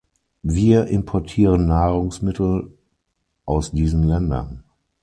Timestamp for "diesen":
3.71-4.01